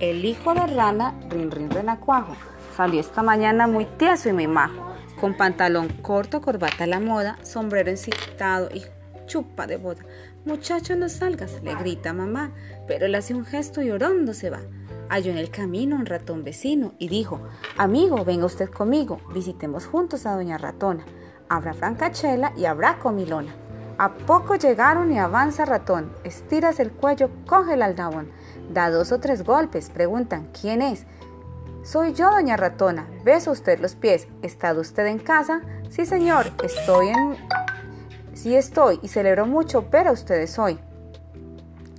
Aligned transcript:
El 0.00 0.24
hijo 0.24 0.54
de 0.54 0.64
rana, 0.64 1.12
Rin 1.28 1.50
Rin 1.50 1.70
Renacuajo, 1.70 2.36
salió 2.76 3.00
esta 3.00 3.24
mañana 3.24 3.66
muy 3.66 3.84
tieso 3.84 4.28
y 4.28 4.32
muy 4.32 4.46
majo, 4.46 4.94
con 5.20 5.36
pantalón 5.36 5.88
corto, 5.88 6.40
corbata 6.40 6.84
a 6.84 6.86
la 6.86 7.00
moda, 7.00 7.36
sombrero 7.42 7.90
encitado 7.90 8.68
y 8.72 8.84
chupa 9.26 9.66
de 9.66 9.76
boda. 9.76 10.04
Muchacho, 10.44 10.94
no 10.94 11.08
salgas, 11.08 11.60
le 11.64 11.74
grita 11.74 12.12
mamá, 12.12 12.52
pero 12.86 13.06
él 13.06 13.14
hace 13.16 13.34
un 13.34 13.44
gesto 13.44 13.82
y 13.82 13.90
orondo 13.90 14.34
se 14.34 14.50
va. 14.50 14.60
Halló 15.08 15.32
en 15.32 15.38
el 15.38 15.50
camino 15.50 15.96
un 15.96 16.06
ratón 16.06 16.44
vecino 16.44 16.94
y 17.00 17.08
dijo, 17.08 17.40
amigo, 17.76 18.24
venga 18.24 18.46
usted 18.46 18.70
conmigo, 18.70 19.20
visitemos 19.34 19.86
juntos 19.86 20.26
a 20.26 20.36
doña 20.36 20.58
ratona. 20.58 21.04
Habrá 21.48 21.74
francachela 21.74 22.52
y 22.56 22.66
habrá 22.66 23.00
comilona. 23.00 23.52
A 23.98 24.10
poco 24.14 24.54
llegaron 24.54 25.10
y 25.10 25.18
avanza 25.18 25.64
ratón, 25.64 26.12
estiras 26.22 26.78
el 26.78 26.92
cuello, 26.92 27.30
coge 27.48 27.74
el 27.74 27.82
aldabón, 27.82 28.30
da 28.70 28.90
dos 28.90 29.10
o 29.10 29.18
tres 29.18 29.42
golpes, 29.42 29.90
preguntan, 29.90 30.48
¿quién 30.58 30.82
es? 30.82 31.04
Soy 31.82 32.12
yo, 32.12 32.30
doña 32.30 32.56
ratona, 32.56 33.08
beso 33.24 33.50
usted 33.50 33.80
los 33.80 33.96
pies, 33.96 34.28
¿está 34.40 34.72
usted 34.74 35.06
en 35.06 35.18
casa? 35.18 35.62
Sí, 35.90 36.06
señor, 36.06 36.46
estoy 36.62 37.08
en... 37.08 37.36
Sí 38.34 38.54
estoy 38.54 39.00
y 39.02 39.08
celebro 39.08 39.46
mucho 39.46 39.90
pero 39.90 40.12
ustedes 40.12 40.56
hoy. 40.60 40.78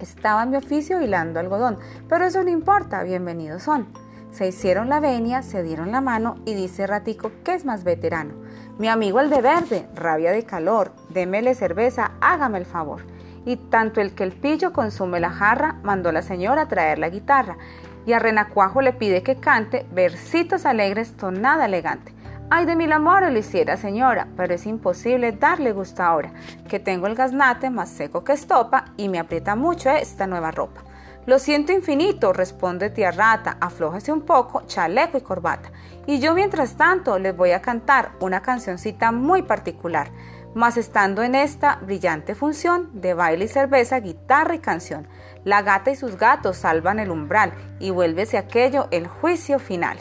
Estaba 0.00 0.44
en 0.44 0.50
mi 0.50 0.56
oficio 0.56 1.02
hilando 1.02 1.40
algodón, 1.40 1.78
pero 2.08 2.24
eso 2.24 2.42
no 2.42 2.48
importa, 2.48 3.02
bienvenidos 3.02 3.64
son. 3.64 3.86
Se 4.32 4.48
hicieron 4.48 4.88
la 4.88 4.98
venia, 4.98 5.42
se 5.42 5.62
dieron 5.62 5.92
la 5.92 6.00
mano 6.00 6.36
y 6.46 6.54
dice 6.54 6.86
Ratico 6.86 7.30
que 7.44 7.52
es 7.52 7.66
más 7.66 7.84
veterano. 7.84 8.32
Mi 8.78 8.88
amigo 8.88 9.20
el 9.20 9.28
de 9.28 9.42
verde, 9.42 9.86
rabia 9.94 10.32
de 10.32 10.44
calor, 10.44 10.92
démele 11.10 11.54
cerveza, 11.54 12.12
hágame 12.22 12.56
el 12.56 12.64
favor. 12.64 13.02
Y 13.44 13.56
tanto 13.56 14.00
el 14.00 14.14
que 14.14 14.24
el 14.24 14.32
pillo 14.32 14.72
consume 14.72 15.20
la 15.20 15.30
jarra, 15.30 15.76
mandó 15.82 16.12
la 16.12 16.22
señora 16.22 16.62
a 16.62 16.68
traer 16.68 16.98
la 16.98 17.10
guitarra. 17.10 17.58
Y 18.06 18.14
a 18.14 18.18
Renacuajo 18.18 18.80
le 18.80 18.94
pide 18.94 19.22
que 19.22 19.36
cante 19.36 19.84
versitos 19.92 20.64
alegres, 20.64 21.14
tonada 21.14 21.66
elegante. 21.66 22.14
Ay, 22.48 22.64
de 22.64 22.74
mil 22.74 22.92
amores 22.92 23.32
lo 23.32 23.38
hiciera, 23.38 23.76
señora, 23.76 24.28
pero 24.36 24.54
es 24.54 24.66
imposible 24.66 25.32
darle 25.32 25.72
gusto 25.72 26.02
ahora, 26.02 26.32
que 26.68 26.80
tengo 26.80 27.06
el 27.06 27.14
gaznate 27.14 27.68
más 27.68 27.90
seco 27.90 28.24
que 28.24 28.32
estopa 28.32 28.86
y 28.96 29.10
me 29.10 29.18
aprieta 29.18 29.56
mucho 29.56 29.90
esta 29.90 30.26
nueva 30.26 30.50
ropa. 30.50 30.82
Lo 31.24 31.38
siento 31.38 31.72
infinito, 31.72 32.32
responde 32.32 32.90
tía 32.90 33.12
rata, 33.12 33.56
aflójese 33.60 34.10
un 34.10 34.22
poco, 34.22 34.62
chaleco 34.66 35.18
y 35.18 35.20
corbata. 35.20 35.70
Y 36.04 36.18
yo 36.18 36.34
mientras 36.34 36.76
tanto 36.76 37.16
les 37.20 37.36
voy 37.36 37.52
a 37.52 37.62
cantar 37.62 38.10
una 38.18 38.42
cancioncita 38.42 39.12
muy 39.12 39.42
particular, 39.42 40.10
más 40.56 40.76
estando 40.76 41.22
en 41.22 41.36
esta 41.36 41.76
brillante 41.76 42.34
función 42.34 42.90
de 43.00 43.14
baile 43.14 43.44
y 43.44 43.48
cerveza, 43.48 44.00
guitarra 44.00 44.56
y 44.56 44.58
canción. 44.58 45.06
La 45.44 45.62
gata 45.62 45.92
y 45.92 45.96
sus 45.96 46.16
gatos 46.16 46.56
salvan 46.56 46.98
el 46.98 47.12
umbral 47.12 47.52
y 47.78 47.90
vuélvese 47.90 48.36
aquello 48.36 48.88
el 48.90 49.06
juicio 49.06 49.60
final. 49.60 49.98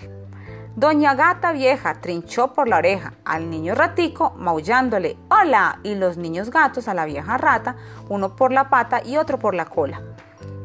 Doña 0.75 1.13
Gata 1.13 1.51
Vieja 1.51 1.95
trinchó 1.95 2.53
por 2.53 2.67
la 2.67 2.77
oreja 2.77 3.13
al 3.25 3.49
niño 3.49 3.75
ratico 3.75 4.33
maullándole 4.37 5.17
¡Hola! 5.29 5.79
y 5.83 5.95
los 5.95 6.17
niños 6.17 6.49
gatos 6.49 6.87
a 6.87 6.95
la 6.95 7.05
vieja 7.05 7.37
rata, 7.37 7.75
uno 8.09 8.35
por 8.35 8.51
la 8.51 8.69
pata 8.69 9.01
y 9.05 9.17
otro 9.17 9.37
por 9.37 9.53
la 9.53 9.65
cola. 9.65 10.01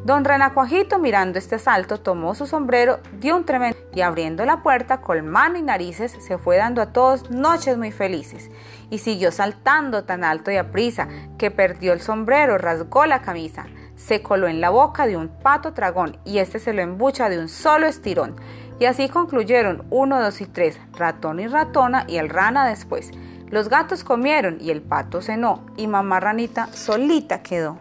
Don 0.07 0.25
Renacuajito 0.25 1.01
mirando 1.01 1.37
este 1.37 1.57
asalto 1.57 1.99
tomó 1.99 2.37
su 2.37 2.47
sombrero, 2.47 3.01
dio 3.19 3.35
un 3.35 3.45
tremendo 3.45 3.77
y 3.93 4.03
abriendo 4.03 4.45
la 4.45 4.63
puerta 4.63 5.01
con 5.01 5.27
mano 5.27 5.59
y 5.59 5.63
narices 5.63 6.13
se 6.21 6.39
fue 6.39 6.59
dando 6.59 6.81
a 6.81 6.93
todos 6.93 7.29
noches 7.29 7.77
muy 7.77 7.91
felices 7.91 8.49
y 8.89 8.99
siguió 8.99 9.33
saltando 9.33 10.05
tan 10.05 10.23
alto 10.23 10.53
y 10.53 10.59
aprisa 10.59 11.09
que 11.39 11.51
perdió 11.51 11.93
el 11.93 12.01
sombrero, 12.01 12.57
rasgó 12.57 13.05
la 13.05 13.21
camisa, 13.21 13.67
se 13.97 14.23
coló 14.23 14.47
en 14.47 14.61
la 14.61 14.71
boca 14.71 15.09
de 15.09 15.17
un 15.17 15.27
pato 15.27 15.73
tragón 15.73 16.19
y 16.25 16.39
este 16.39 16.61
se 16.61 16.73
lo 16.73 16.83
embucha 16.83 17.29
de 17.29 17.41
un 17.41 17.49
solo 17.49 17.89
estirón. 17.89 18.37
Y 18.79 18.85
así 18.85 19.09
concluyeron 19.09 19.87
uno, 19.91 20.23
dos 20.23 20.41
y 20.41 20.47
tres, 20.47 20.79
ratón 20.97 21.41
y 21.41 21.49
ratona 21.49 22.05
y 22.07 22.19
el 22.19 22.29
rana 22.29 22.65
después. 22.65 23.11
Los 23.51 23.69
gatos 23.69 24.05
comieron 24.05 24.59
y 24.61 24.71
el 24.71 24.83
pato 24.83 25.21
cenó 25.21 25.67
y 25.77 25.89
mamá 25.89 26.21
ranita 26.21 26.69
solita 26.69 27.43
quedó. 27.43 27.81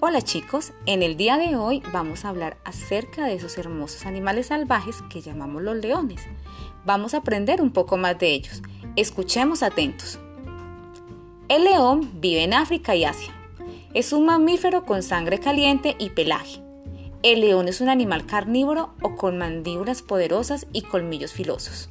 Hola 0.00 0.22
chicos, 0.22 0.72
en 0.86 1.02
el 1.02 1.16
día 1.16 1.38
de 1.38 1.56
hoy 1.56 1.82
vamos 1.92 2.24
a 2.24 2.28
hablar 2.28 2.56
acerca 2.64 3.26
de 3.26 3.34
esos 3.34 3.58
hermosos 3.58 4.06
animales 4.06 4.46
salvajes 4.46 5.02
que 5.10 5.20
llamamos 5.20 5.60
los 5.60 5.74
leones. 5.78 6.24
Vamos 6.84 7.14
a 7.14 7.16
aprender 7.16 7.60
un 7.60 7.72
poco 7.72 7.96
más 7.96 8.16
de 8.16 8.32
ellos. 8.32 8.62
Escuchemos 8.94 9.64
atentos. 9.64 10.20
El 11.48 11.64
león 11.64 12.12
vive 12.20 12.44
en 12.44 12.54
África 12.54 12.94
y 12.94 13.04
Asia. 13.04 13.34
Es 13.92 14.12
un 14.12 14.24
mamífero 14.24 14.86
con 14.86 15.02
sangre 15.02 15.40
caliente 15.40 15.96
y 15.98 16.10
pelaje. 16.10 16.62
El 17.24 17.40
león 17.40 17.66
es 17.66 17.80
un 17.80 17.88
animal 17.88 18.24
carnívoro 18.24 18.94
o 19.02 19.16
con 19.16 19.36
mandíbulas 19.36 20.02
poderosas 20.02 20.68
y 20.72 20.82
colmillos 20.82 21.32
filosos. 21.32 21.90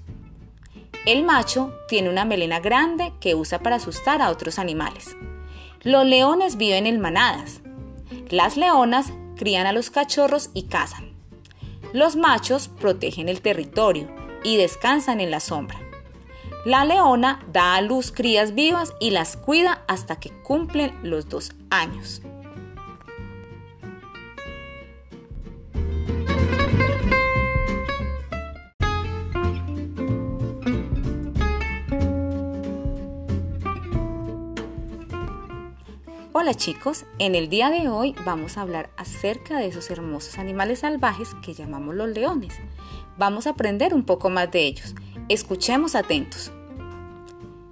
El 1.06 1.26
macho 1.26 1.74
tiene 1.90 2.10
una 2.10 2.24
melena 2.24 2.62
grande 2.62 3.12
que 3.20 3.36
usa 3.36 3.60
para 3.60 3.76
asustar 3.76 4.22
a 4.22 4.30
otros 4.30 4.60
animales. 4.60 5.18
Los 5.82 6.06
leones 6.06 6.56
viven 6.56 6.88
en 6.88 7.02
manadas. 7.02 7.62
Las 8.30 8.58
leonas 8.58 9.14
crían 9.38 9.68
a 9.68 9.72
los 9.72 9.90
cachorros 9.90 10.50
y 10.54 10.64
cazan. 10.64 11.14
Los 11.94 12.16
machos 12.16 12.68
protegen 12.68 13.30
el 13.30 13.42
territorio 13.42 14.10
y 14.44 14.58
descansan 14.58 15.22
en 15.22 15.32
la 15.32 15.40
sombra. 15.40 15.80
La 16.66 16.84
leona 16.84 17.46
da 17.54 17.76
a 17.76 17.82
luz 17.82 18.12
crías 18.12 18.54
vivas 18.54 18.94
y 19.00 19.12
las 19.12 19.38
cuida 19.38 19.84
hasta 19.88 20.20
que 20.20 20.32
cumplen 20.44 20.94
los 21.02 21.30
dos 21.30 21.54
años. 21.70 22.22
Hola 36.40 36.54
chicos, 36.54 37.06
en 37.18 37.34
el 37.34 37.50
día 37.50 37.72
de 37.72 37.90
hoy 37.90 38.14
vamos 38.24 38.58
a 38.58 38.62
hablar 38.62 38.92
acerca 38.96 39.58
de 39.58 39.66
esos 39.66 39.90
hermosos 39.90 40.38
animales 40.38 40.82
salvajes 40.82 41.30
que 41.42 41.56
llamamos 41.56 41.96
los 41.96 42.10
leones. 42.10 42.54
Vamos 43.18 43.48
a 43.48 43.50
aprender 43.50 43.96
un 43.96 44.04
poco 44.04 44.30
más 44.30 44.52
de 44.52 44.68
ellos. 44.68 44.94
Escuchemos 45.30 45.96
atentos. 45.96 46.52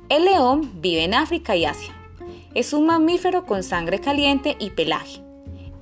El 0.09 0.25
león 0.25 0.81
vive 0.81 1.03
en 1.03 1.13
África 1.13 1.55
y 1.55 1.65
Asia. 1.65 1.93
Es 2.55 2.73
un 2.73 2.87
mamífero 2.87 3.45
con 3.45 3.61
sangre 3.61 3.99
caliente 3.99 4.57
y 4.59 4.71
pelaje. 4.71 5.21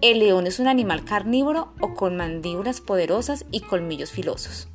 El 0.02 0.20
león 0.20 0.46
es 0.46 0.60
un 0.60 0.68
animal 0.68 1.06
carnívoro 1.06 1.72
o 1.80 1.94
con 1.94 2.18
mandíbulas 2.18 2.82
poderosas 2.82 3.46
y 3.50 3.62
colmillos 3.62 4.12
filosos. 4.12 4.68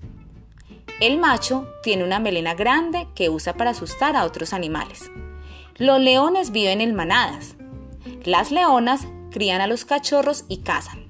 El 0.98 1.18
macho 1.18 1.68
tiene 1.82 2.04
una 2.04 2.20
melena 2.20 2.54
grande 2.54 3.06
que 3.14 3.28
usa 3.28 3.52
para 3.52 3.72
asustar 3.72 4.16
a 4.16 4.24
otros 4.24 4.54
animales. 4.54 5.10
Los 5.76 6.00
leones 6.00 6.52
viven 6.52 6.80
en 6.80 6.94
manadas. 6.94 7.57
Las 8.24 8.50
leonas 8.50 9.06
crían 9.30 9.60
a 9.60 9.66
los 9.66 9.84
cachorros 9.84 10.44
y 10.48 10.58
cazan. 10.58 11.06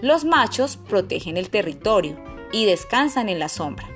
Los 0.00 0.24
machos 0.24 0.76
protegen 0.76 1.36
el 1.36 1.50
territorio 1.50 2.16
y 2.52 2.64
descansan 2.64 3.28
en 3.28 3.38
la 3.38 3.48
sombra. 3.48 3.88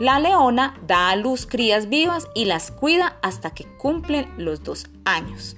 La 0.00 0.20
leona 0.20 0.78
da 0.86 1.10
a 1.10 1.16
luz 1.16 1.46
crías 1.46 1.88
vivas 1.88 2.28
y 2.34 2.44
las 2.44 2.70
cuida 2.70 3.18
hasta 3.20 3.50
que 3.50 3.64
cumplen 3.76 4.32
los 4.36 4.62
dos 4.62 4.86
años. 5.04 5.56